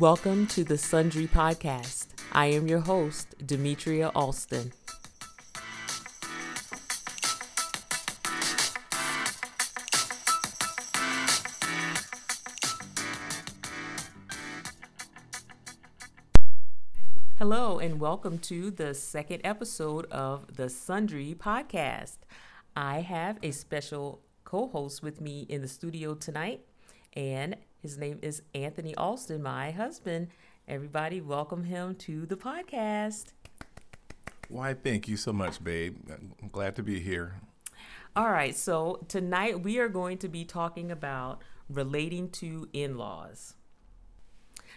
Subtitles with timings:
[0.00, 2.08] Welcome to the Sundry Podcast.
[2.32, 4.72] I am your host, Demetria Alston.
[17.38, 22.16] Hello, and welcome to the second episode of the Sundry Podcast.
[22.74, 26.62] I have a special co host with me in the studio tonight,
[27.12, 30.28] and his name is Anthony Alston, my husband.
[30.66, 33.34] Everybody, welcome him to the podcast.
[34.48, 35.98] Why, thank you so much, babe.
[36.10, 37.34] I'm glad to be here.
[38.16, 43.52] All right, so tonight we are going to be talking about relating to in laws.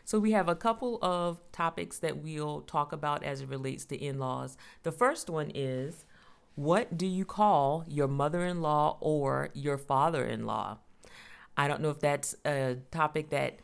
[0.04, 3.96] So, we have a couple of topics that we'll talk about as it relates to
[3.96, 4.58] in laws.
[4.84, 6.04] The first one is
[6.56, 10.80] what do you call your mother in law or your father in law?
[11.58, 13.60] I don't know if that's a topic that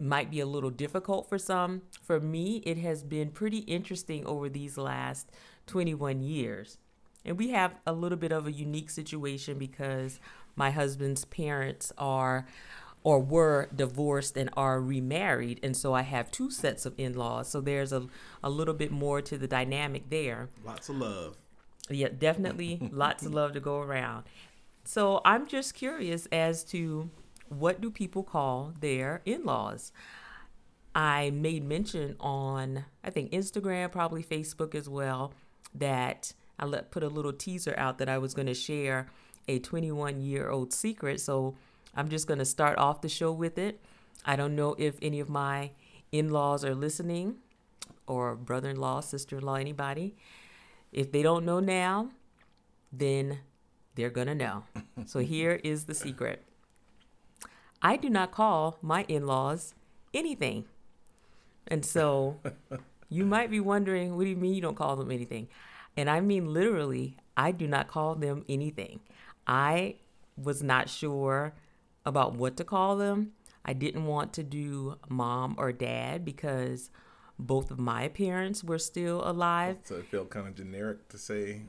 [0.00, 1.82] might be a little difficult for some.
[2.02, 5.30] For me, it has been pretty interesting over these last
[5.66, 6.78] 21 years.
[7.24, 10.18] And we have a little bit of a unique situation because
[10.56, 12.46] my husband's parents are
[13.02, 15.60] or were divorced and are remarried.
[15.62, 17.48] And so I have two sets of in laws.
[17.48, 18.06] So there's a,
[18.42, 20.48] a little bit more to the dynamic there.
[20.64, 21.36] Lots of love.
[21.88, 24.24] Yeah, definitely lots of love to go around.
[24.84, 27.10] So I'm just curious as to
[27.50, 29.92] what do people call their in-laws?
[30.94, 35.32] I made mention on I think Instagram, probably Facebook as well,
[35.74, 39.08] that I let put a little teaser out that I was going to share
[39.46, 41.20] a 21 year old secret.
[41.20, 41.56] So
[41.94, 43.80] I'm just going to start off the show with it.
[44.24, 45.70] I don't know if any of my
[46.12, 47.36] in laws are listening,
[48.06, 50.16] or brother in law, sister in law, anybody.
[50.92, 52.10] If they don't know now,
[52.92, 53.38] then
[53.94, 54.64] they're going to know.
[55.06, 56.44] so here is the secret
[57.82, 59.74] I do not call my in laws
[60.12, 60.64] anything.
[61.66, 62.40] And so
[63.08, 65.48] you might be wondering, what do you mean you don't call them anything?
[65.96, 69.00] And I mean literally, I do not call them anything.
[69.46, 69.96] I
[70.36, 71.54] was not sure
[72.04, 73.32] about what to call them.
[73.64, 76.90] I didn't want to do mom or dad because
[77.38, 79.78] both of my parents were still alive.
[79.84, 81.62] So it felt kind of generic to say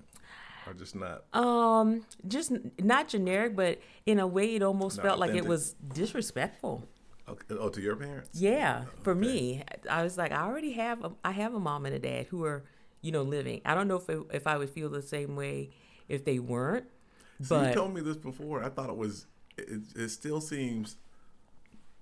[0.68, 1.24] or just not?
[1.34, 5.36] Um, just not generic, but in a way, it almost not felt authentic.
[5.36, 6.88] like it was disrespectful.
[7.28, 7.46] Okay.
[7.52, 8.30] Oh, to your parents?
[8.34, 9.20] Yeah, for okay.
[9.20, 12.28] me, I was like, I already have, a, I have a mom and a dad
[12.28, 12.64] who are,
[13.02, 13.62] you know, living.
[13.66, 15.70] I don't know if it, if I would feel the same way
[16.10, 16.86] if they weren't.
[17.42, 18.64] So but you told me this before.
[18.64, 19.28] I thought it was.
[19.58, 20.98] It, it still seems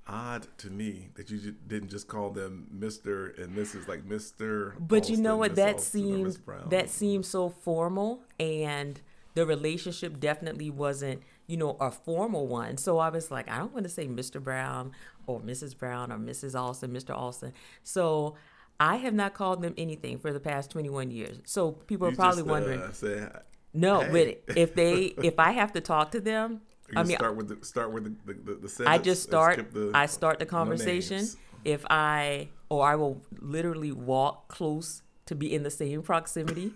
[0.10, 3.88] odd to me that you didn't just call them Mister and Mrs.
[3.88, 4.76] like Mister.
[4.80, 5.52] But Alston, you know what?
[5.52, 6.40] Miss that seems
[6.70, 9.00] that seems so formal, and
[9.36, 12.78] the relationship definitely wasn't you know a formal one.
[12.78, 14.44] So I was like, I don't want to say Mr.
[14.44, 14.92] Brown
[15.28, 15.78] or Mrs.
[15.78, 16.60] Brown or Mrs.
[16.60, 17.16] Alston, Mr.
[17.16, 17.54] Alston.
[17.84, 18.36] So.
[18.82, 21.42] I have not called them anything for the past 21 years.
[21.44, 22.94] So people you are probably just, uh, wondering.
[22.94, 23.28] Say,
[23.74, 24.40] no, hey.
[24.46, 26.62] but if they if I have to talk to them,
[26.96, 29.74] I mean, start with the start with the the, the sentence, I just start.
[29.74, 31.24] The, I start the conversation.
[31.24, 31.30] No
[31.66, 36.74] if I or I will literally walk close to be in the same proximity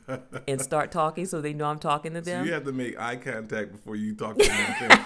[0.48, 2.44] and start talking, so they know I'm talking to them.
[2.44, 5.06] So you have to make eye contact before you talk to them.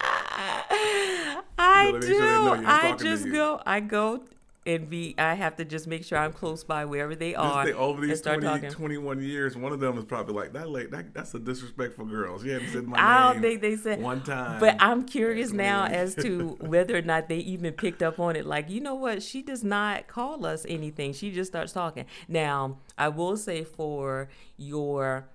[1.60, 2.06] I do.
[2.06, 3.60] Sure I just go.
[3.66, 4.24] I go
[4.68, 7.64] and be I have to just make sure I'm close by wherever they are.
[7.64, 10.68] Thing, over these 20, 21 years, one of them is probably like that.
[10.68, 12.40] Late, that that's a disrespectful girl.
[12.40, 14.60] She hadn't said my I don't think they said one time.
[14.60, 18.44] But I'm curious now as to whether or not they even picked up on it.
[18.44, 19.22] Like, you know what?
[19.22, 21.14] She does not call us anything.
[21.14, 22.04] She just starts talking.
[22.28, 25.28] Now, I will say for your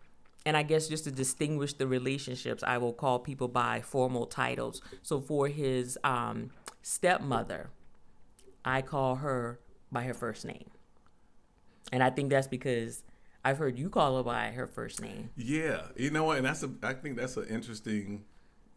[0.45, 4.81] and I guess just to distinguish the relationships, I will call people by formal titles.
[5.01, 6.51] So for his um,
[6.81, 7.69] stepmother,
[8.65, 9.59] I call her
[9.91, 10.69] by her first name.
[11.91, 13.03] And I think that's because
[13.45, 15.29] I've heard you call her by her first name.
[15.35, 18.23] Yeah, you know what, and that's a I think that's an interesting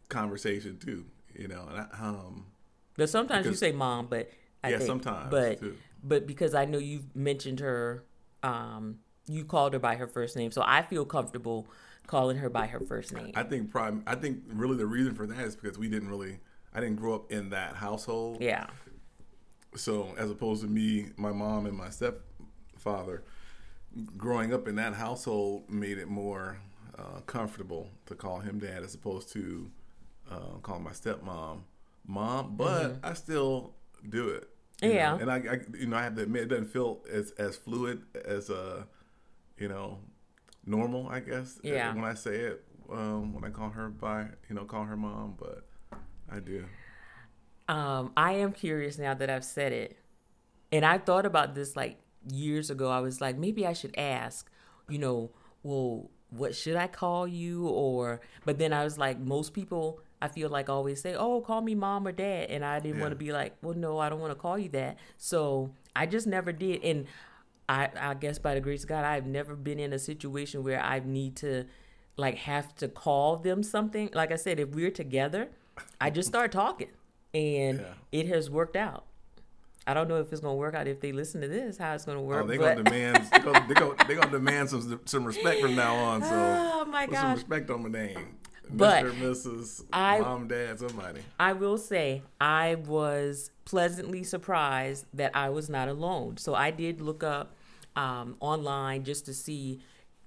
[0.09, 1.05] conversation too.
[1.33, 2.47] You know, and I, um,
[2.95, 4.29] but sometimes because, you say mom, but
[4.63, 5.77] I yeah, think, sometimes, but too.
[6.03, 8.03] but because I know you've mentioned her,
[8.43, 11.67] um, you called her by her first name, so I feel comfortable
[12.07, 13.31] calling her by her first name.
[13.35, 14.03] I think prime.
[14.05, 16.39] I think really the reason for that is because we didn't really.
[16.73, 18.39] I didn't grow up in that household.
[18.39, 18.67] Yeah.
[19.77, 23.23] So as opposed to me, my mom and my stepfather,
[24.17, 26.59] growing up in that household made it more
[26.97, 29.71] uh, comfortable to call him dad as opposed to
[30.29, 31.61] uh, calling my stepmom
[32.05, 32.55] mom.
[32.55, 33.05] But mm-hmm.
[33.05, 33.73] I still
[34.09, 34.49] do it.
[34.81, 35.15] Yeah.
[35.15, 35.21] Know?
[35.21, 38.01] And I, I, you know, I have to admit, it doesn't feel as as fluid
[38.25, 38.83] as uh,
[39.57, 39.99] you know,
[40.65, 41.07] normal.
[41.07, 41.59] I guess.
[41.63, 41.93] Yeah.
[41.93, 45.35] When I say it, um, when I call her by, you know, call her mom,
[45.39, 45.65] but
[46.31, 46.65] I do.
[47.67, 49.97] Um, I am curious now that I've said it,
[50.71, 51.97] and I thought about this like
[52.31, 52.89] years ago.
[52.89, 54.49] I was like, maybe I should ask,
[54.89, 55.31] you know,
[55.63, 57.67] well, what should I call you?
[57.67, 61.61] Or, but then I was like, most people I feel like always say, oh, call
[61.61, 62.49] me mom or dad.
[62.49, 63.01] And I didn't Yeah.
[63.01, 64.97] want to be like, well, no, I don't want to call you that.
[65.17, 66.83] So I just never did.
[66.83, 67.05] And
[67.69, 70.81] I, I guess by the grace of God, I've never been in a situation where
[70.81, 71.65] I need to
[72.15, 74.09] like have to call them something.
[74.13, 75.49] Like I said, if we're together,
[76.01, 76.89] I just start talking
[77.33, 77.93] and Yeah.
[78.11, 79.05] it has worked out.
[79.85, 82.03] I don't know if it's gonna work out if they listen to this, how it's
[82.05, 82.43] gonna work.
[82.43, 83.27] Oh, they're but- gonna demand.
[83.31, 86.21] They're gonna, they're gonna, they're gonna demand some some respect from now on.
[86.23, 88.35] So Oh, my put some respect on my name,
[88.69, 89.13] But Mr.
[89.13, 89.85] Mrs.
[89.93, 91.21] I- Mom, Dad, somebody.
[91.39, 96.35] I will say I was pleasantly surprised that I was not alone.
[96.37, 97.55] So I did look up
[97.95, 99.79] um, online just to see,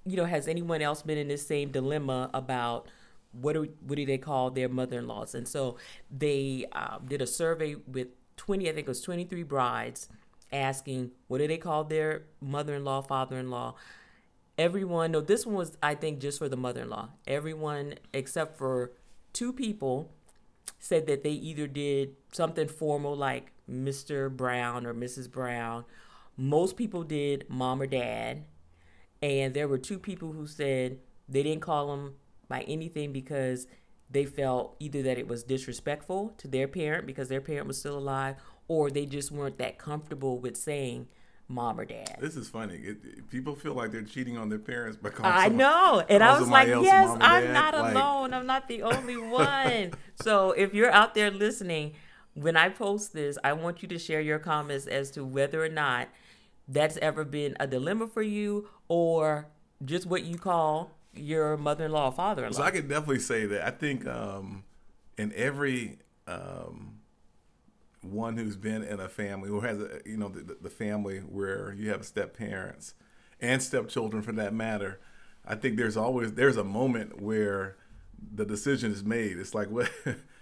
[0.07, 2.89] you know, has anyone else been in this same dilemma about
[3.33, 5.35] what do what do they call their mother-in-laws?
[5.35, 5.77] And so
[6.11, 10.09] they um, did a survey with 20, I think it was 23 brides,
[10.53, 13.75] asking what do they call their mother-in-law, father-in-law.
[14.59, 17.11] Everyone, no, this one was I think just for the mother-in-law.
[17.27, 18.93] Everyone except for
[19.33, 20.11] two people
[20.79, 24.35] said that they either did something formal like Mr.
[24.35, 25.31] Brown or Mrs.
[25.31, 25.85] Brown.
[26.37, 28.45] Most people did mom or dad.
[29.23, 30.99] And there were two people who said
[31.29, 32.15] they didn't call them
[32.51, 33.67] by anything because
[34.11, 37.97] they felt either that it was disrespectful to their parent because their parent was still
[37.97, 38.35] alive
[38.69, 41.07] or they just weren't that comfortable with saying
[41.47, 42.17] mom or dad.
[42.21, 42.75] This is funny.
[42.75, 45.33] It, it- people feel like they're cheating on their parents calling.
[45.33, 46.03] I know.
[46.09, 48.35] And I was like, yes, I'm not Like, alone.
[48.35, 49.93] I'm not the only one.
[50.21, 51.95] so if you're out there listening,
[52.35, 55.69] when I post this, I want you to share your comments as to whether or
[55.69, 56.09] not
[56.67, 59.49] that's ever been a dilemma for you or
[59.85, 62.59] just what you call your mother in law or father in law.
[62.59, 62.63] So.
[62.63, 63.67] I can definitely say that.
[63.67, 64.65] I think um,
[65.19, 67.01] in every um,
[68.03, 71.75] one who's been in a family who has a you know the, the family where
[71.77, 72.95] you have step parents
[73.41, 75.01] and stepchildren for that matter,
[75.47, 77.77] I think there's always there's a moment where
[78.35, 79.39] the decision is made.
[79.39, 79.91] It's like what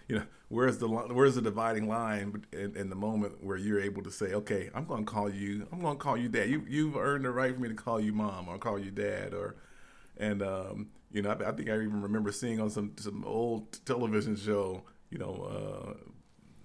[0.09, 4.03] you know where's the where's the dividing line in, in the moment where you're able
[4.03, 6.65] to say okay I'm going to call you I'm going to call you dad you
[6.67, 9.57] you've earned the right for me to call you mom or call you dad or
[10.19, 13.85] and um, you know, I, I think I even remember seeing on some some old
[13.87, 15.95] television show, you know,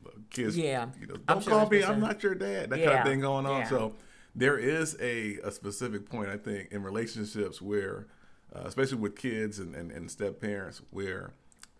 [0.05, 0.87] uh, kids, Yeah.
[0.99, 3.05] you know, I'm don't sure call that's me, I'm not your dad, that kind of
[3.05, 3.61] thing going on.
[3.61, 3.69] Yeah.
[3.69, 3.93] So
[4.35, 8.07] there is a, a specific point I think in relationships where,
[8.55, 11.31] uh, especially with kids and, and, and step parents, where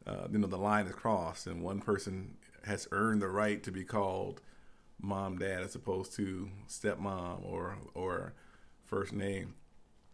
[0.06, 2.36] uh, you know the line is crossed and one person
[2.66, 4.42] has earned the right to be called
[5.02, 8.34] mom, dad, as opposed to stepmom or or
[8.86, 9.56] first name.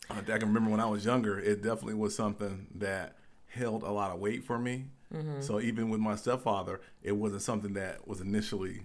[0.09, 3.15] I can remember when I was younger, it definitely was something that
[3.47, 4.85] held a lot of weight for me.
[5.13, 5.41] Mm-hmm.
[5.41, 8.83] So even with my stepfather, it wasn't something that was initially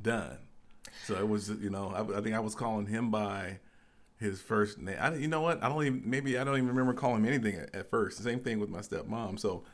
[0.00, 0.38] done.
[1.04, 3.58] So it was, you know, I, I think I was calling him by
[4.18, 4.96] his first name.
[5.00, 5.62] I, you know what?
[5.62, 8.22] I don't even maybe I don't even remember calling him anything at, at first.
[8.22, 9.38] Same thing with my stepmom.
[9.38, 9.64] So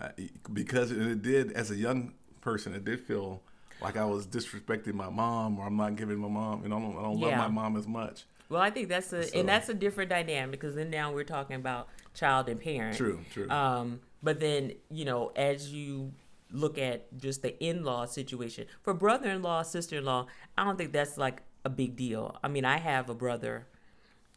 [0.00, 0.10] I,
[0.52, 3.42] because it, it did as a young person, it did feel
[3.80, 6.62] like I was disrespecting my mom or I'm not giving my mom.
[6.62, 8.24] You know, I don't, I don't love my mom as much.
[8.48, 11.24] Well, I think that's a So- and that's a different dynamic because then now we're
[11.24, 12.96] talking about child and parent.
[12.96, 13.48] True, true.
[13.50, 16.12] Um, but then, you know, as you
[16.50, 20.26] look at just the in law situation, for brother in law, sister in law,
[20.56, 22.38] I don't think that's like a big deal.
[22.42, 23.66] I mean, I have a brother,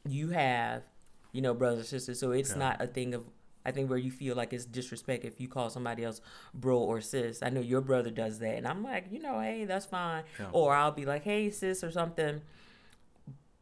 [0.07, 0.83] you have,
[1.31, 2.57] you know, brothers and sisters, so it's Yeah.
[2.57, 3.29] not a thing of,
[3.65, 6.19] I think, where you feel like it's disrespect if you call somebody else
[6.53, 7.41] bro or sis.
[7.41, 10.23] I know your brother does that, and I'm like, you know, hey, that's fine.
[10.39, 10.47] Yeah.
[10.51, 12.41] Or I'll be like, hey, sis, or something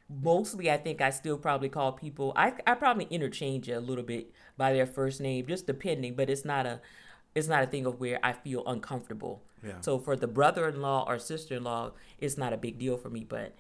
[0.10, 4.04] mostly I think I still probably call people I I probably interchange it a little
[4.04, 6.82] bit by their first name, just depending, but it's not a
[7.36, 9.44] it's not a thing of where I feel uncomfortable.
[9.64, 9.82] Yeah.
[9.82, 12.98] So for the brother in law or sister in law, it's not a big deal
[12.98, 13.24] for me.
[13.24, 13.56] But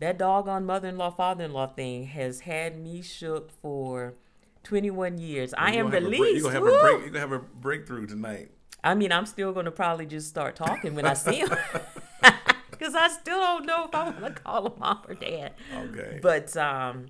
[0.00, 4.14] that doggone mother in law, father in law thing has had me shook for
[4.62, 5.54] twenty one years.
[5.56, 6.44] I am gonna have a break- released.
[6.44, 7.00] You're gonna have a break.
[7.00, 8.50] You're gonna have a breakthrough tonight.
[8.82, 11.50] I mean, I'm still gonna probably just start talking when I see him.
[12.84, 15.54] Because I still don't know if I want to call him mom or dad.
[15.74, 16.18] Okay.
[16.20, 17.06] But um,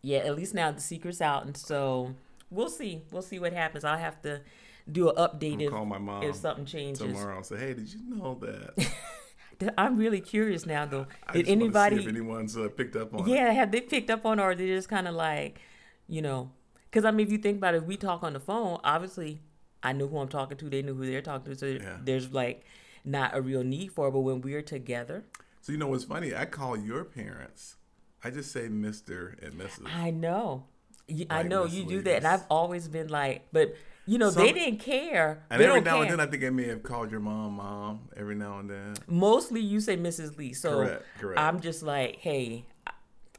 [0.00, 2.14] yeah, at least now the secret's out, and so
[2.50, 3.02] we'll see.
[3.10, 3.82] We'll see what happens.
[3.84, 4.42] I'll have to
[4.90, 7.00] do an update if, call my mom if something changes.
[7.00, 11.08] tomorrow I'll say, "Hey, did you know that?" I'm really curious now, though.
[11.32, 11.96] Did anybody?
[11.96, 13.28] see if anyone's uh, picked up on?
[13.28, 13.32] it.
[13.32, 15.60] Yeah, have they picked up on, it, or they just kind of like,
[16.06, 16.52] you know?
[16.84, 19.40] Because I mean, if you think about it, if we talk on the phone, obviously,
[19.82, 20.70] I know who I'm talking to.
[20.70, 21.58] They know who they're talking to.
[21.58, 21.96] So Yeah.
[22.04, 22.64] there's like
[23.06, 24.10] not a real need for.
[24.10, 25.24] But when we're together,
[25.62, 26.34] So you know what's funny?
[26.34, 27.76] I call your parents.
[28.22, 29.86] I just say Mister and Mrs.
[29.94, 30.64] I know.
[31.08, 33.74] You- I know Miss you do that, and I've always been like, but
[34.06, 35.44] you know, Some- they didn't care.
[35.50, 36.02] And they every now care.
[36.02, 38.08] and then, I think I may have called your mom, mom.
[38.16, 38.94] Every now and then.
[39.08, 40.36] Mostly you say Mrs.
[40.36, 40.52] Lee.
[40.52, 41.40] So Correct, correct.
[41.40, 42.64] I'm just like, hey,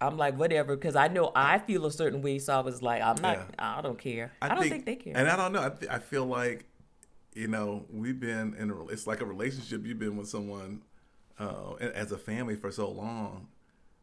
[0.01, 2.39] I'm like, whatever, because I know I feel a certain way.
[2.39, 3.77] So I was like, I'm not, Yeah.
[3.77, 4.31] I don't care.
[4.41, 5.13] I, don't think, they care.
[5.15, 5.63] And I don't know.
[5.63, 6.65] I, th- I feel like,
[7.37, 9.85] you know, we've been in a, it's like a relationship.
[9.85, 10.81] You've been with someone
[11.39, 13.47] uh, as a family for so long.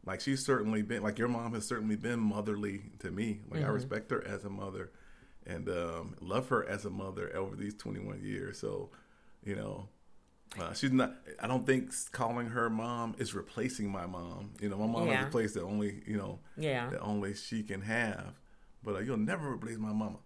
[0.05, 3.41] Like she's certainly been, like your mom has certainly been motherly to me.
[3.49, 3.69] Like Mm-hmm.
[3.69, 4.91] I respect her as a mother
[5.45, 8.59] and um, love her as a mother over these 21 years.
[8.59, 8.89] So,
[9.43, 9.89] you know,
[10.59, 11.15] uh, she's not.
[11.41, 14.51] I don't think calling her mom is replacing my mom.
[14.61, 15.15] You know, my mom Yeah.
[15.17, 16.89] has a place that only you know Yeah.
[16.91, 18.35] that only she can have.
[18.83, 20.17] But uh, you'll never replace my mama.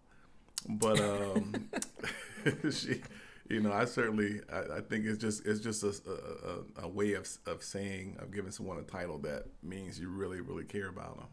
[0.68, 1.70] But um,
[2.72, 3.02] she,
[3.50, 7.14] you know, I certainly, I, I think it's just it's just a, a, a, way
[7.14, 11.18] of of saying of giving someone a title that means you really really care about
[11.18, 11.28] them.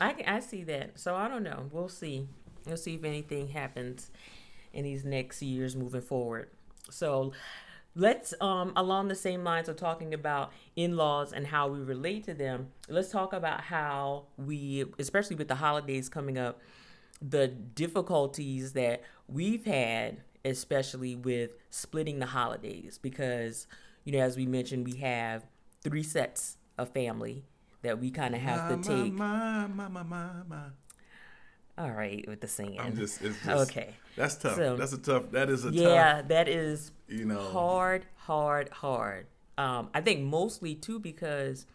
[0.00, 0.98] I, I see that.
[0.98, 1.68] So I don't know.
[1.70, 2.28] We'll see.
[2.66, 4.10] We'll see if anything happens
[4.72, 6.50] in these next years moving forward.
[6.90, 7.32] So
[7.94, 12.32] let's um along the same lines of talking about in-laws and how we relate to
[12.32, 16.58] them let's talk about how we especially with the holidays coming up
[17.20, 23.66] the difficulties that we've had especially with splitting the holidays because
[24.04, 25.44] you know as we mentioned we have
[25.82, 27.44] three sets of family
[27.82, 30.62] that we kind of have to take my, my, my, my, my.
[31.78, 34.56] all right with the singing I'm just, it's just okay That's tough.
[34.56, 35.30] So- that's a tough.
[35.32, 35.80] That is a tough.
[35.80, 36.28] yeah tough.
[36.28, 39.26] that is You know, hard, hard, hard.
[39.58, 41.66] Um, I think mostly too because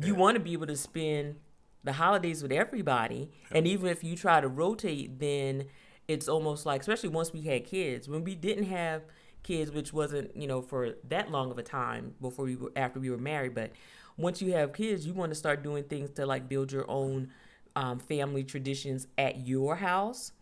[0.00, 1.36] you want to be able to spend
[1.82, 5.66] the holidays with everybody, and even if you try to rotate, then
[6.08, 9.02] it's almost like, especially once we had kids, when we didn't have
[9.42, 12.98] kids, which wasn't you know for that long of a time before we were after
[13.00, 13.70] we were married, but
[14.16, 17.30] once you have kids, you want to start doing things to like build your own
[17.76, 20.32] um, family traditions at your house.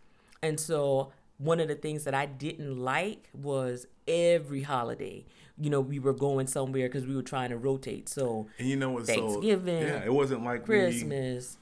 [0.43, 5.25] And so one of the things that I didn't like was every holiday,
[5.57, 8.07] you know, we were going somewhere because we were trying to rotate.
[8.09, 9.07] So and you know what?
[9.07, 11.57] Thanksgiving, So, yeah, it wasn't like we- Christmas,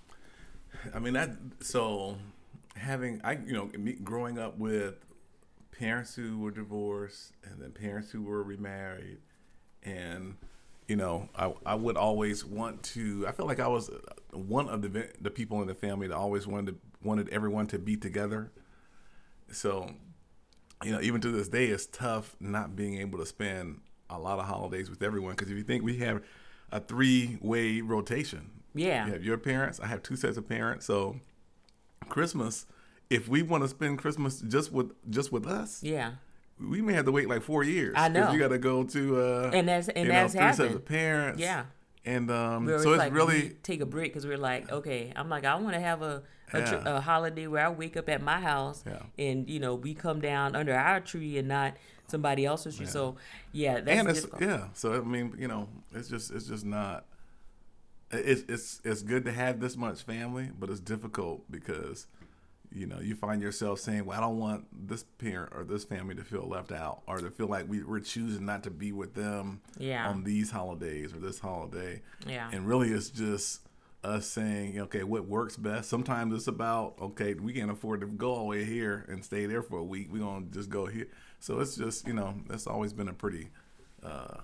[0.94, 1.32] I mean that.
[1.62, 2.18] So
[2.82, 4.96] having I you know me growing up with
[5.72, 9.20] parents who were divorced and then parents who were remarried,
[9.84, 10.36] and
[10.88, 13.26] you know I I would always want to.
[13.28, 13.90] I felt like I was
[14.32, 17.80] one of the the people in the family that always wanted to, wanted everyone to
[17.80, 18.52] be together.
[19.52, 19.92] So
[20.84, 24.40] you know even to this day it's tough not being able to spend a lot
[24.40, 26.22] of holidays with everyone because if you think we have
[26.72, 29.80] a three way rotation yeah, you have your parents.
[29.80, 30.86] I have two sets of parents.
[30.86, 31.20] So
[32.10, 32.66] Christmas,
[33.10, 36.14] if we want to spend Christmas just with just with us, yeah,
[36.60, 37.94] we may have to wait like four years.
[37.98, 38.32] I know.
[38.32, 40.76] You got to go to uh, And that's- and that's know, happened.
[40.76, 41.40] of parents.
[41.42, 41.66] yeah.
[42.06, 45.46] and um, so it's like, really take a break because we're like, okay, I'm like,
[45.46, 46.98] I want to have a a, tr- Yeah.
[46.98, 49.04] a holiday where I wake up at my house Yeah.
[49.18, 51.76] and you know we come down under our tree and not
[52.08, 52.88] somebody else's tree.
[52.88, 53.16] So
[53.54, 54.42] yeah, that's and it's difficult.
[54.42, 54.68] yeah.
[54.74, 57.06] So I mean, you know, it's just it's just not.
[58.12, 62.08] It's it's it's good to have this much family, but it's difficult because
[62.74, 66.16] you know you find yourself saying, "Well, I don't want this parent or this family
[66.16, 69.14] to feel left out, or to feel like we, we're choosing not to be with
[69.14, 70.08] them Yeah.
[70.10, 72.50] on these holidays or this holiday." Yeah.
[72.52, 73.62] and really, it's just
[74.04, 78.32] us saying, "Okay, what works best." Sometimes it's about, "Okay, we can't afford to go
[78.32, 80.10] all the way here and stay there for a week.
[80.12, 81.08] We're gonna just go here."
[81.40, 83.50] So it's just you know that's always been a pretty
[84.04, 84.38] uh,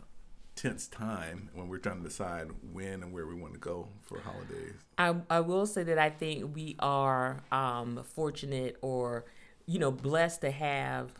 [0.57, 4.19] tense time when we're trying to decide when and where we want to go for
[4.19, 4.73] holidays.
[4.97, 9.25] I, I will say that I think we are um, fortunate or,
[9.65, 11.13] you know, blessed to have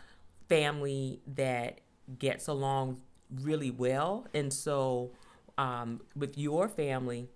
[0.49, 1.81] family that
[2.17, 3.01] gets along
[3.41, 4.27] really well.
[4.33, 5.11] And so,
[5.57, 7.29] um, with your family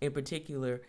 [0.00, 0.82] in particular,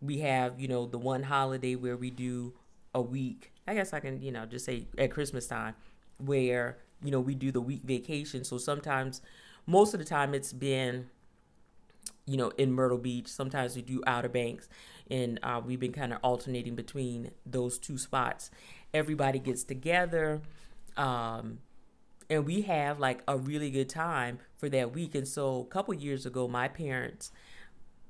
[0.00, 2.52] we have, you know, the one holiday where we do
[2.94, 3.52] a week.
[3.66, 5.74] I guess I can, you know, just say at Christmas time
[6.18, 8.44] where, you know, we do the week vacation.
[8.44, 9.22] So sometimes,
[9.66, 11.08] most of the time, it's been
[12.26, 13.28] you know, in Myrtle Beach.
[13.28, 14.68] Sometimes we do Outer Banks,
[15.10, 18.50] and uh, we've been kind of alternating between those two spots.
[18.94, 20.40] Everybody gets together,
[20.96, 21.58] um,
[22.30, 25.14] and we have like a really good time for that week.
[25.14, 27.32] And so, a couple years ago, my parents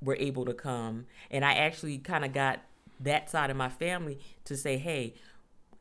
[0.03, 2.61] were able to come, and I actually kind of got
[3.01, 5.15] that side of my family to say, "Hey."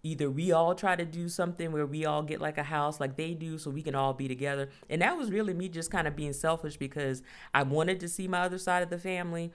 [0.03, 3.17] Either we all try to do something where we all get like a house like
[3.17, 4.69] they do so we can all be together.
[4.89, 7.21] And that was really me just kind of being selfish because
[7.53, 9.51] I wanted to see my other side of the family,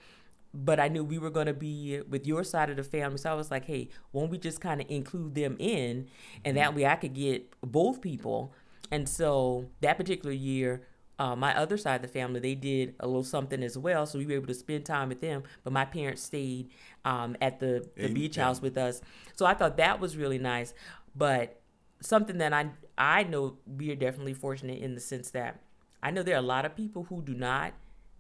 [0.55, 3.19] but I knew we were going to be with your side of the family.
[3.19, 6.07] So I was like, hey, won't we just kind of include them in?
[6.45, 8.53] And that way I could get both people.
[8.91, 10.83] And so that particular year,
[11.19, 14.05] uh, my other side of the family, they did a little something as well.
[14.07, 15.45] So we were able to spend time with them.
[15.65, 16.69] But my parents stayed
[17.05, 19.01] um, at the, the beach house with us.
[19.35, 20.75] So I thought that was really nice.
[21.15, 21.61] But
[22.01, 25.61] something that I I know we are definitely fortunate in the sense that
[26.03, 27.73] I know there are a lot of people who do not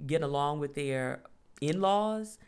[0.06, 1.20] get along with their
[1.60, 2.38] in-laws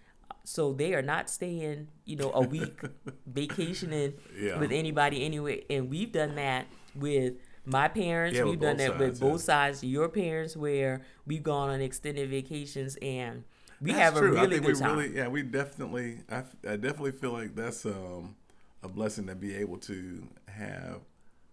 [0.45, 2.81] so they are not staying you know a week
[3.27, 4.59] vacationing Yeah.
[4.59, 7.35] with anybody anyway and we've done that with
[7.69, 9.85] my parents Yeah, we've done that with sides, both sides.
[9.85, 13.45] Your parents where we've gone on extended vacations and
[13.81, 14.99] we That's have a really I think good we time.
[14.99, 16.43] really, yeah, we definitely, I
[16.77, 18.37] definitely feel like that's um,
[18.83, 21.01] a blessing to be able to have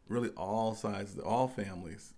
[0.08, 2.14] really all sides, all families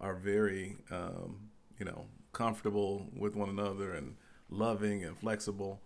[0.00, 4.16] are very, um, you know, comfortable with one another and
[4.50, 5.80] loving and flexible.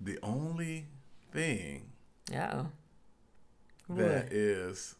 [0.00, 0.86] The only
[1.32, 1.90] thing
[2.30, 2.64] yeah.
[3.88, 4.96] that is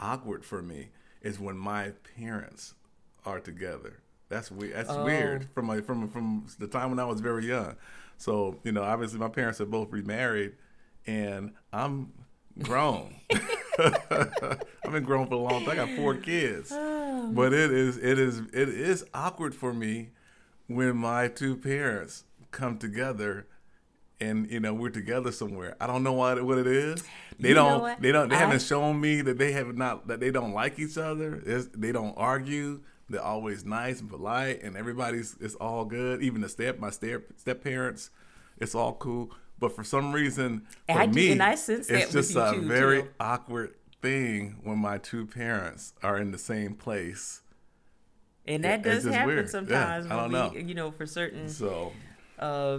[0.00, 0.88] awkward for me
[1.22, 2.74] is when my parents
[3.24, 3.98] are together.
[4.28, 4.74] That's weird.
[4.74, 5.04] That's Oh.
[5.04, 7.76] weird from my from from the time when I was very young.
[8.16, 10.54] So you know, obviously my parents are both remarried,
[11.06, 12.12] and I'm
[12.62, 13.16] grown.
[13.78, 15.70] I've been grown for a long time.
[15.70, 17.30] I got four kids, oh.
[17.32, 20.10] but it is it is it is awkward for me
[20.66, 23.46] when my two parents come together
[24.20, 25.76] and you know we're together somewhere.
[25.80, 27.02] I don't know what what it is.
[27.38, 28.00] They You don't.
[28.02, 28.28] They don't.
[28.28, 31.42] They I- haven't shown me that they have not that they don't like each other.
[31.46, 32.80] It's, they don't argue.
[33.08, 36.22] They're always nice and polite, and everybody's it's all good.
[36.22, 38.10] Even the step my step step parents,
[38.58, 39.32] it's all cool.
[39.58, 43.08] But for some reason, for I do- me, sense it's just a too, very too.
[43.18, 47.42] awkward thing when my two parents are in the same place.
[48.46, 49.44] and that does happen weird.
[49.46, 50.52] Yeah, sometimes I don't know.
[50.54, 51.92] we, you know for certain So
[52.38, 52.78] uh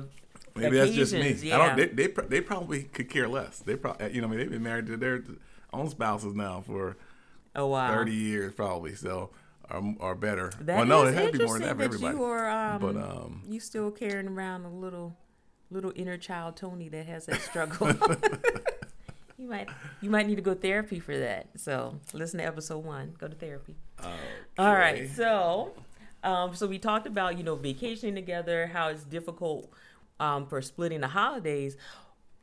[0.56, 1.20] Maybe that's just me.
[1.20, 1.78] occasions, I don't.
[1.78, 3.60] They, they they probably could care less.
[3.60, 5.24] They probably you know I mean they've been married to their
[5.74, 6.98] own spouses now for
[7.56, 8.96] oh wow thirty years probably.
[8.96, 9.32] So
[9.74, 10.52] or, or better.
[10.62, 12.16] That well, no, it had to be more than that for everybody.
[12.16, 15.16] you are um, But, um, you still carrying around a little
[15.70, 17.88] little inner child Tony that has that struggle.
[19.38, 19.70] you might
[20.02, 21.48] you might need to go therapy for that.
[21.58, 23.16] So listen to episode one.
[23.18, 23.76] Go to therapy.
[24.58, 25.10] All right.
[25.10, 25.74] So,
[26.24, 29.72] um, so we talked about you know vacationing together, how it's difficult
[30.22, 31.76] um, for splitting the holidays.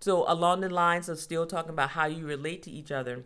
[0.00, 3.24] So along the lines of still talking about how you relate to each other,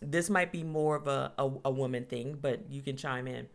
[0.00, 3.48] this might be more of a, a, a woman thing, but you can chime in.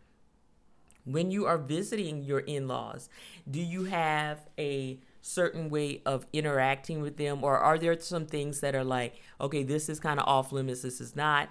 [1.04, 3.08] When you are visiting your in-laws,
[3.50, 8.60] do you have a certain way of interacting with them, or are there some things
[8.60, 11.48] that are like, okay, this is kind of off limits, this is not?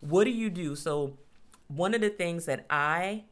[0.00, 0.74] What do you do?
[0.74, 1.18] So
[1.68, 3.24] one of the things that I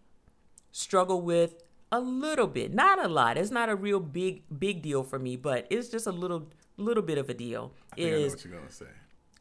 [0.70, 3.38] struggle with a little bit, not a lot.
[3.38, 7.02] It's not a real big big deal for me, but it's just a little little
[7.02, 7.72] bit of a deal.
[7.92, 8.86] I think I know what you're gonna say.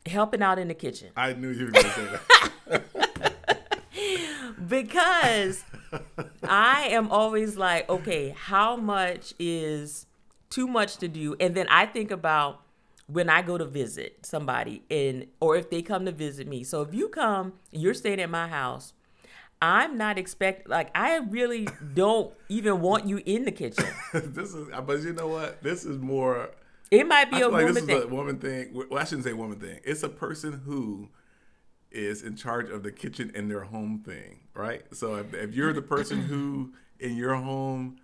[0.06, 2.84] helping out in the kitchen I knew you were gonna say that.
[4.68, 5.64] because
[6.44, 10.06] I am always like, okay, how much is
[10.50, 11.36] too much to do?
[11.40, 12.62] And then I think about
[13.08, 16.64] when I go to visit somebody and or if they come to visit me.
[16.64, 18.94] So if you come, you're staying at my house,
[19.62, 23.86] I'm not expect like I really don't even want you in the kitchen.
[24.14, 25.64] this is, but you know what?
[25.64, 26.52] This is more.
[26.92, 28.04] It might be I a like woman this is thing.
[28.04, 28.70] a woman thing.
[28.74, 29.80] Well, I shouldn't say woman thing.
[29.84, 31.10] It's a person who
[31.92, 34.84] is in charge of the kitchen in their home thing, right?
[34.94, 37.98] So if, if you're the person who in your home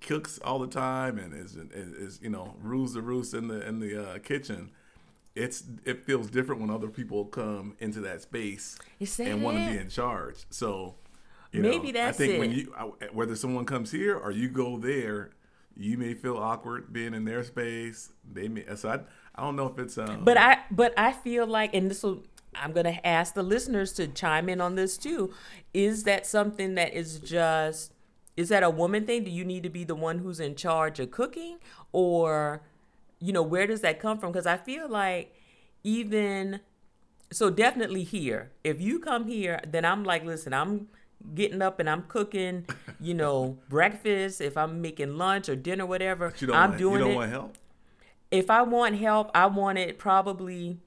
[0.00, 3.66] cooks all the time and is is, is you know rules the roost in the
[3.66, 4.70] in the uh, kitchen,
[5.38, 8.78] it's it feels different when other people come into that space
[9.18, 10.44] and want to be in charge.
[10.50, 10.96] So
[11.52, 12.74] you Maybe know, that's I think when you
[13.12, 15.30] whether someone comes here or you go there,
[15.76, 18.10] you may feel awkward being in their space.
[18.30, 19.00] They may so I
[19.34, 22.24] I don't know if it's um But I but I feel like and this will
[22.54, 25.32] I'm gonna ask the listeners to chime in on this too.
[25.72, 27.92] Is that something that is just
[28.38, 29.24] is that a woman thing?
[29.24, 31.58] Do you need to be the one who's in charge of cooking?
[31.90, 32.62] Or,
[33.20, 34.32] you know, where does that come from?
[34.32, 35.34] Because I feel like
[35.84, 36.60] even
[37.30, 38.50] so definitely here.
[38.64, 40.88] If you come here, then I'm like, listen, I'm
[41.34, 42.64] getting up and I'm cooking,
[43.00, 46.32] you know, breakfast, if I'm making lunch or dinner, whatever.
[46.38, 47.16] you don't I'm want, doing you don't it.
[47.16, 47.58] want help.
[48.30, 50.78] if I want help, I want it probably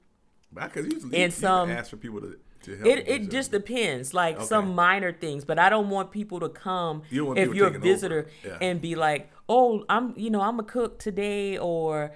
[0.54, 2.86] Because usually And some- ask for people to, to help.
[2.88, 4.44] It it just depends, like Okay.
[4.46, 8.28] some minor things, but I don't want people to come You if you're a visitor
[8.44, 8.58] Yeah.
[8.60, 12.12] and be like, "Oh, I'm you know I'm a cook today," or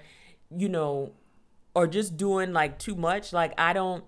[0.55, 1.13] you know,
[1.75, 3.33] or just doing like too much.
[3.33, 4.03] Like I don't,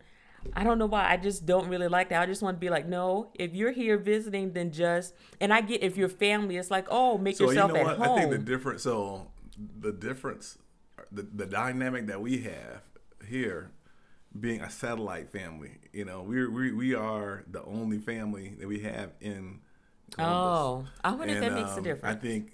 [0.53, 1.09] I don't know why.
[1.11, 2.21] I just don't really like that.
[2.21, 5.61] I just want to be like, no, if you're here visiting, then just and I
[5.61, 7.97] get if you're family, it's like, oh, make So yourself you know at what?
[7.97, 8.01] home.
[8.01, 8.83] I think the difference.
[8.83, 9.27] So
[9.79, 10.57] the difference,
[11.11, 12.81] the the dynamic that we have
[13.27, 13.71] here,
[14.39, 15.77] being a satellite family.
[15.93, 19.61] You know, we we we are the only family that we have in.
[20.17, 22.03] oh, I wonder if that And, makes a um, difference.
[22.03, 22.53] I think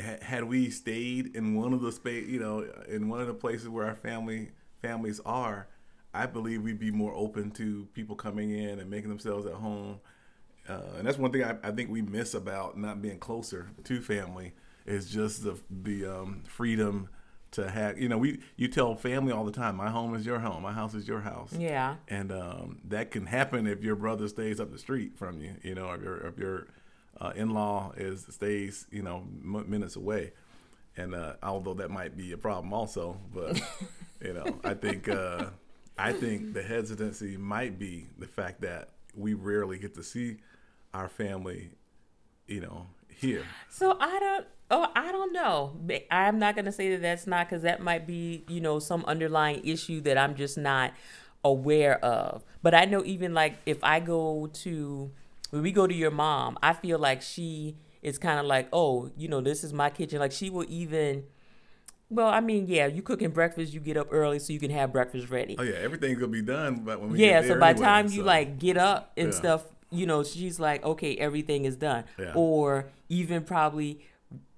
[0.00, 3.68] had we stayed in one of the space, you know, in one of the places
[3.68, 4.50] where our family
[4.82, 5.68] families are,
[6.14, 10.00] I believe we'd be more open to people coming in and making themselves at home.
[10.68, 14.00] Uh, and that's one thing I, I, think we miss about not being closer to
[14.02, 14.52] family
[14.84, 17.08] is just the the um, freedom
[17.52, 17.98] to have.
[17.98, 20.72] You know, we you tell family all the time, "My home is your home, my
[20.72, 21.96] house is your house." Yeah.
[22.08, 25.54] And um, that can happen if your brother stays up the street from you.
[25.62, 26.66] You know, if your if your
[27.20, 30.32] uh, in-law is stays you know m- minutes away.
[30.96, 33.60] And uh, although that might be a problem also but
[34.20, 35.46] you know i think uh,
[35.96, 40.38] i think the hesitancy might be the fact that we rarely get to see
[40.92, 41.70] our family
[42.48, 43.44] you know here.
[43.68, 45.76] So i don't oh i don't know.
[46.10, 49.04] I'm not going to say that that's not because that might be you know some
[49.06, 50.92] underlying issue that i'm just not
[51.44, 52.42] aware of.
[52.62, 55.10] But i know even like if i go to
[55.50, 59.10] when we go to your mom, I feel like she is kind of like, oh,
[59.16, 60.18] you know, this is my kitchen.
[60.18, 61.24] Like she will even.
[62.10, 64.92] Well, I mean, yeah, you cooking breakfast, you get up early so you can have
[64.92, 65.56] breakfast ready.
[65.58, 68.14] Oh yeah, everything's gonna be done, but when we yeah, so by the time so.
[68.14, 69.34] you like get up and Yeah.
[69.34, 72.04] stuff, you know, she's like, okay, everything is done.
[72.18, 72.32] Yeah.
[72.34, 74.00] Or even probably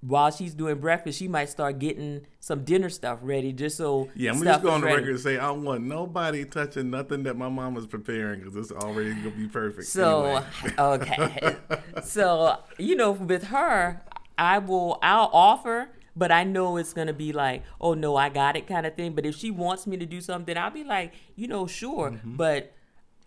[0.01, 4.31] while she's doing breakfast, she might start getting some dinner stuff ready just so Yeah,
[4.31, 7.23] I'm just going is on the record and say I don't want nobody touching nothing
[7.23, 9.87] that my mom was preparing because it's already gonna be perfect.
[9.87, 10.73] So anyway.
[10.79, 11.55] okay,
[12.03, 14.01] so you know, with her,
[14.37, 18.55] I will I'll offer, but I know it's gonna be like, oh no, I got
[18.55, 19.13] it kind of thing.
[19.13, 22.09] But if she wants me to do something, I'll be like, you know, sure.
[22.09, 22.37] Mm-hmm.
[22.37, 22.73] But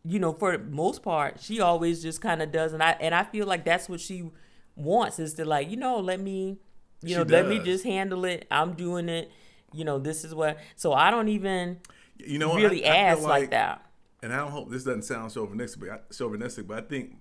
[0.04, 3.14] you know, for the most part, she always just kind of does, and I and
[3.14, 4.30] I feel like that's what she
[4.76, 6.58] wants is to like, you know, let me,
[7.02, 8.46] you She know, let me just handle it.
[8.50, 9.30] I'm doing it.
[9.72, 10.58] You know, this is what.
[10.76, 11.78] So I don't even
[12.18, 13.84] you know, really I, I ask like that.
[14.22, 17.16] and I don't hope this doesn't sound chauvinistic, but I, chauvinistic, but I think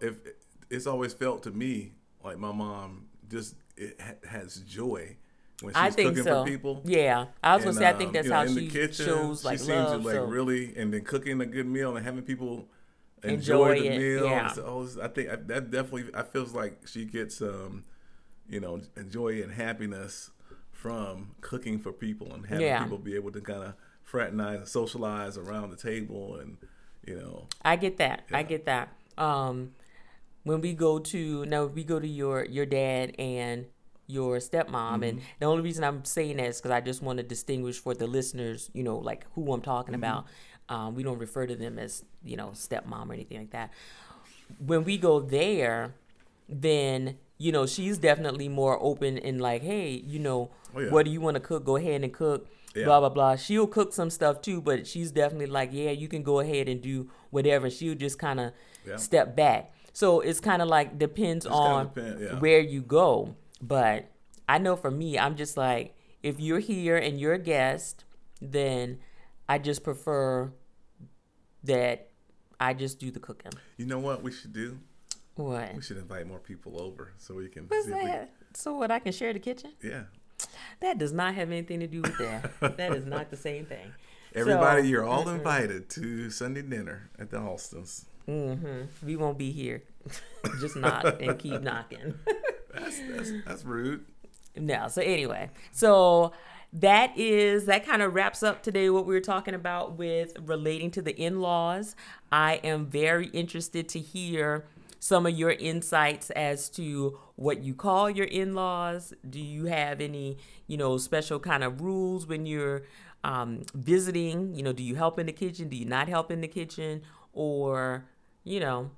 [0.00, 0.16] if
[0.70, 1.92] it's always felt to me
[2.24, 5.16] like my mom just it ha- has joy
[5.62, 6.44] when she's I think cooking so.
[6.44, 6.82] for people.
[6.84, 9.06] Yeah, I was And, gonna say I think um, that's you know, how she kitchen,
[9.06, 9.90] shows like she love.
[9.90, 10.24] seems to like so.
[10.26, 12.68] really, and then cooking a good meal and having people
[13.22, 14.24] enjoy, Enjoy the meal.
[14.26, 14.48] yeah.
[14.52, 17.84] So I, think that definitely I feels like she gets um,
[18.48, 20.30] you know, joy and happiness
[20.72, 22.82] from cooking for people and having Yeah.
[22.82, 26.56] people be able to kind of fraternize and socialize around the table and
[27.06, 28.24] you know I get that.
[28.32, 28.88] I get that.
[29.18, 29.72] Um,
[30.44, 33.66] when we go to now, we go to your your dad and
[34.06, 35.24] your stepmom, and Mm-hmm.
[35.38, 38.06] the only reason I'm saying that is because I just want to distinguish for the
[38.08, 40.02] listeners, you know, like who I'm talking Mm-hmm.
[40.02, 40.26] about.
[40.70, 43.72] Um, we don't refer to them as you know stepmom or anything like that.
[44.64, 45.94] When we go there,
[46.48, 50.90] then you know she's definitely more open and like, hey, you know, Oh, yeah.
[50.90, 51.64] what do you want to cook?
[51.64, 52.46] Go ahead and cook.
[52.74, 52.84] Yeah.
[52.84, 53.36] Blah blah blah.
[53.36, 56.80] She'll cook some stuff too, but she's definitely like, yeah, you can go ahead and
[56.80, 57.68] do whatever.
[57.68, 58.52] She'll just kind of
[58.86, 58.96] Yeah.
[58.96, 59.72] step back.
[59.92, 62.38] So it's kind of like depends kinda on depend- yeah.
[62.38, 63.34] where you go.
[63.60, 64.06] But
[64.48, 68.04] I know for me, I'm just like, if you're here and you're a guest,
[68.40, 69.00] then
[69.48, 70.52] I just prefer
[71.64, 72.08] that
[72.58, 73.52] I just do the cooking.
[73.76, 74.78] you know what we should do
[75.36, 75.74] What?
[75.74, 78.30] we should invite more people over so we can What's if we- that?
[78.54, 78.90] So what?
[78.90, 79.72] I can share the kitchen?
[79.82, 80.04] yeah
[80.80, 82.50] That does not have anything to do with that.
[82.76, 83.92] that is not the same thing.
[84.34, 89.50] everybody So- you're all invited to sunday dinner at the Alstons hmm We won't be
[89.50, 89.82] here.
[90.60, 92.14] Just knock and keep knocking.
[92.72, 94.04] that's that's that's rude
[94.56, 94.88] no.
[94.88, 96.32] So anyway, so
[96.72, 100.90] that is that kind of wraps up today what we were talking about with relating
[100.92, 101.96] to the in-laws.
[102.30, 104.66] I am very interested to hear
[105.00, 109.14] some of your insights as to what you call your in-laws.
[109.28, 112.82] Do you have any, you know, special kind of rules when you're
[113.24, 114.54] um, visiting?
[114.54, 115.68] You know, do you help in the kitchen?
[115.68, 117.02] Do you not help in the kitchen?
[117.32, 118.04] Or,
[118.44, 118.90] you know,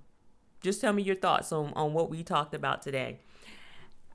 [0.60, 3.20] just tell me your thoughts on, on what we talked about today.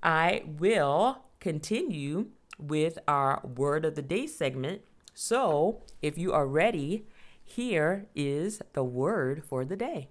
[0.03, 4.81] I will continue with our word of the day segment.
[5.13, 7.05] So, if you are ready,
[7.43, 10.09] here is the word for the day.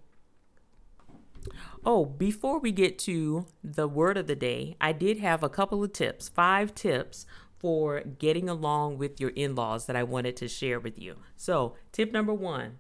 [1.85, 5.85] Oh, before we get to the word of the day, I did have a couple
[5.85, 7.27] of tips, five tips
[7.59, 11.17] for getting along with your in laws that I wanted to share with you.
[11.37, 12.79] So, tip number one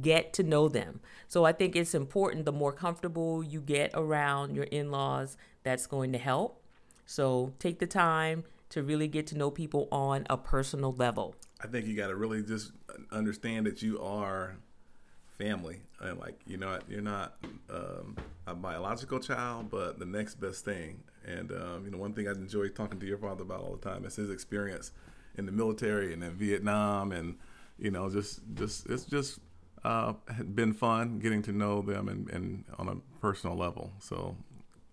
[0.00, 1.00] get to know them.
[1.26, 5.86] So I think it's important the more comfortable you get around your in laws, that's
[5.86, 6.62] going to help.
[7.06, 11.34] So take the time to really get to know people on a personal level.
[11.62, 12.72] I think you got to really just
[13.12, 14.56] understand that you are
[15.38, 17.36] family, and like you know, you're not
[17.68, 21.02] um, a biological child, but the next best thing.
[21.26, 23.88] And um, you know, one thing I enjoy talking to your father about all the
[23.88, 24.92] time is his experience
[25.36, 27.36] in the military and in Vietnam, and
[27.78, 29.40] you know, just just it's just
[29.84, 30.14] uh,
[30.54, 33.92] been fun getting to know them and, and on a personal level.
[33.98, 34.36] So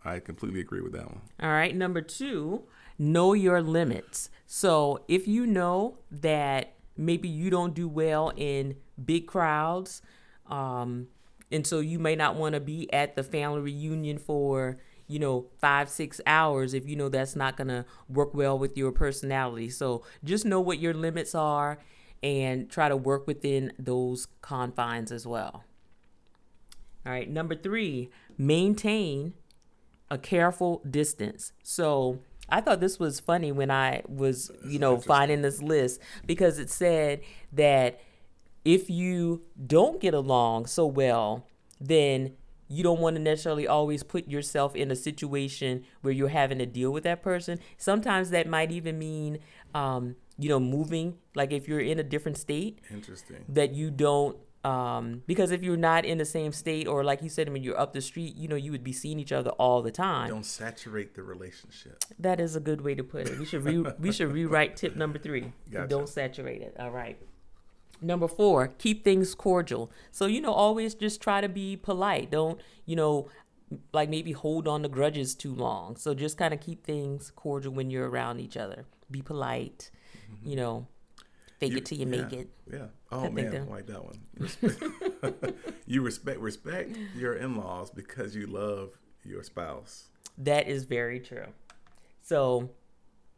[0.04, 1.22] I completely agree with that one.
[1.42, 1.76] All right.
[1.76, 2.64] Number two,
[2.98, 4.30] know your limits.
[4.46, 10.02] So if you know that maybe you don't do well in big crowds.
[10.48, 11.08] Um,
[11.52, 15.48] and so you may not want to be at the family reunion for, you know,
[15.60, 19.70] five, six hours if you know that's not going to work well with your personality.
[19.70, 21.80] So just know what your limits are
[22.24, 25.64] and try to work within those confines as well.
[27.06, 29.34] All right, number three, maintain
[30.10, 31.54] a careful distance.
[31.64, 36.60] So I thought this was funny when I was, you know, finding this list because
[36.60, 38.00] it said that
[38.64, 41.46] if you don't get along so well,
[41.80, 42.34] then
[42.70, 46.66] you don't want to necessarily always put yourself in a situation where you're having to
[46.66, 47.60] deal with that person.
[47.78, 49.40] Sometimes that might even mean,
[49.74, 51.18] um, you know, moving.
[51.36, 53.46] Like if you're in a different state, Interesting.
[53.48, 57.30] that you don't um because if you're not in the same state or like you
[57.30, 59.52] said I mean you're up the street you know you would be seeing each other
[59.52, 60.30] all the time.
[60.36, 61.96] Don't saturate the relationship.
[62.28, 63.40] that is a good way to put it.
[63.40, 65.88] We should re- we should rewrite tip number 3 Gotcha.
[65.88, 66.74] don't saturate it.
[66.80, 67.18] All right.
[68.02, 69.84] Number 4 keep things cordial.
[70.12, 72.28] So you know always just try to be polite.
[72.32, 73.14] Don't you know
[73.94, 75.98] like maybe hold on to grudges too long.
[75.98, 78.86] So just kind of keep things cordial when you're around each other.
[79.10, 79.92] Be polite
[80.44, 80.88] you know
[81.60, 82.88] fake You- it till you make it Yeah.
[83.12, 84.20] Oh think man, I like that one.
[84.38, 84.84] Respect.
[85.86, 88.92] you respect respect your in-laws because you love
[89.24, 90.10] your spouse.
[90.38, 91.48] That is very true.
[92.22, 92.70] So,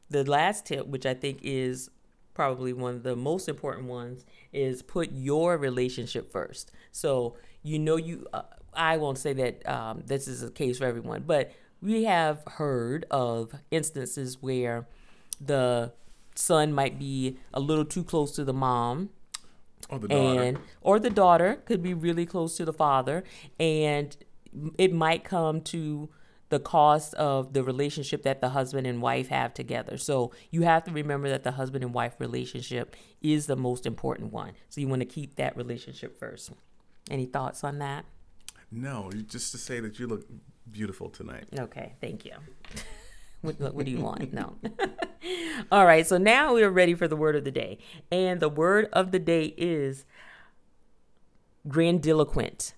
[0.09, 1.89] the last tip, which I think is
[2.33, 6.71] probably one of the most important ones, is put your relationship first.
[6.91, 8.41] So, you know, you, uh,
[8.73, 11.51] I won't say that um, this is the case for everyone, but
[11.81, 14.87] we have heard of instances where
[15.39, 15.93] the
[16.39, 19.09] son might be a little too close to the mom
[19.91, 20.41] Oh, the daughter.
[20.43, 23.23] and or the daughter could be really close to the father
[23.59, 24.15] and
[24.77, 26.09] it might come to
[26.49, 30.83] the cost of the relationship that the husband and wife have together so you have
[30.83, 34.87] to remember that the husband and wife relationship is the most important one so you
[34.87, 36.51] want to keep that relationship first
[37.09, 38.05] any thoughts on that
[38.71, 40.27] no, just to say that you look
[40.71, 41.45] beautiful tonight.
[41.57, 42.33] Okay, thank you.
[43.41, 44.33] what, what do you want?
[44.33, 44.55] No.
[45.71, 47.77] All right, so now we are ready for the word of the day.
[48.11, 50.05] And the word of the day is
[51.67, 52.73] grandiloquent.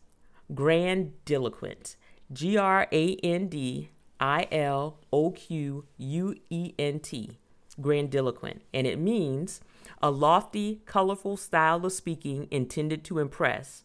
[0.53, 1.95] Grandiloquent.
[2.31, 7.39] G R A N D I L O Q U E N T.
[7.79, 8.59] Grandiloquent.
[8.73, 9.61] And it means
[10.01, 13.83] a lofty, colorful style of speaking intended to impress,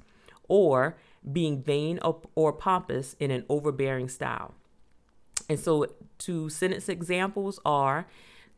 [0.49, 0.97] or
[1.31, 4.55] being vain or, or pompous in an overbearing style.
[5.49, 5.87] And so,
[6.19, 8.07] two sentence examples are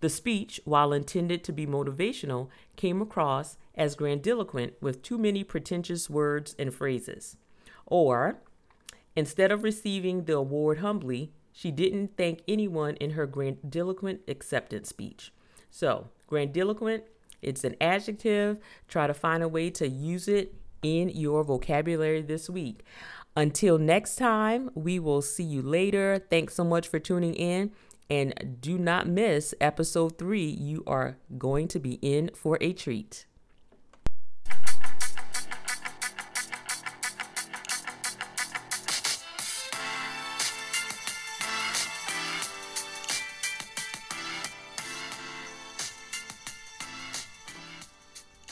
[0.01, 6.09] the speech, while intended to be motivational, came across as grandiloquent with too many pretentious
[6.09, 7.37] words and phrases.
[7.87, 8.39] Or,
[9.17, 15.33] instead of receiving the award humbly, she didn't thank anyone in her grandiloquent acceptance speech.
[15.71, 17.03] So, grandiloquent,
[17.43, 18.59] it's an adjective.
[18.87, 22.85] Try to find a way to use it in your vocabulary this week.
[23.39, 26.27] Until next time, we will see you later.
[26.29, 27.71] Thanks so much for tuning in.
[28.11, 30.49] And do not miss episode three.
[30.49, 33.27] You are going to be in for a treat.